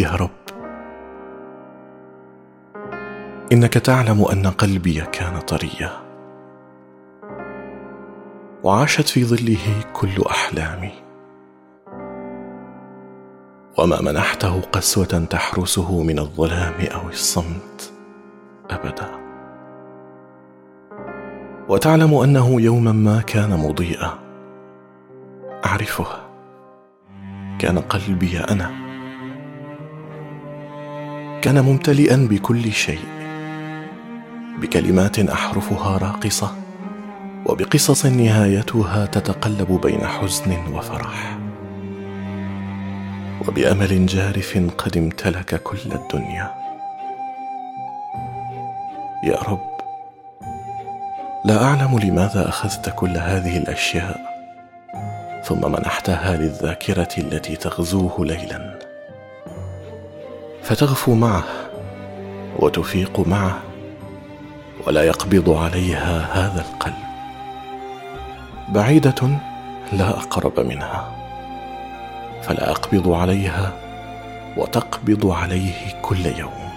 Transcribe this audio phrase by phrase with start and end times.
[0.00, 0.30] يا رب.
[3.52, 5.90] إنك تعلم أن قلبي كان طريا.
[8.62, 10.92] وعاشت في ظله كل أحلامي.
[13.78, 17.92] وما منحته قسوة تحرسه من الظلام أو الصمت
[18.70, 19.10] أبدا.
[21.68, 24.18] وتعلم أنه يوما ما كان مضيئا.
[25.66, 26.06] أعرفه.
[27.58, 28.89] كان قلبي أنا.
[31.42, 33.04] كان ممتلئا بكل شيء.
[34.58, 36.54] بكلمات أحرفها راقصة
[37.46, 41.38] وبقصص نهايتها تتقلب بين حزن وفرح.
[43.48, 46.54] وبأمل جارف قد امتلك كل الدنيا.
[49.24, 49.70] يا رب
[51.44, 54.20] لا أعلم لماذا أخذت كل هذه الأشياء
[55.44, 58.89] ثم منحتها للذاكرة التي تغزوه ليلا.
[60.70, 61.44] فتغفو معه
[62.58, 63.62] وتفيق معه
[64.86, 66.94] ولا يقبض عليها هذا القلب.
[68.68, 69.28] بعيدة
[69.92, 71.16] لا أقرب منها
[72.42, 73.72] فلا أقبض عليها
[74.56, 76.70] وتقبض عليه كل يوم.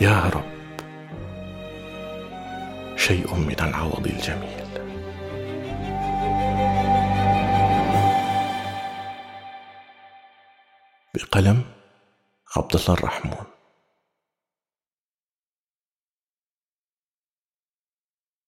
[0.00, 0.78] يا رب
[2.96, 4.62] شيء من العوض الجميل.
[11.14, 11.62] بقلم
[12.56, 13.61] عبد الله الرحمن.